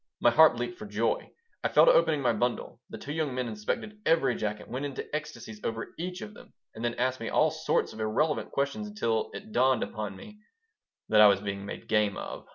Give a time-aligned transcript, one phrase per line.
[0.19, 1.29] My heart leaped for joy.
[1.63, 2.81] I fell to opening my bundle.
[2.89, 6.83] The two young men inspected every jacket, went into ecstasies over each of them, and
[6.83, 10.39] then asked me all sorts of irrelevant questions until it dawned upon me
[11.09, 12.47] that I was being made game of.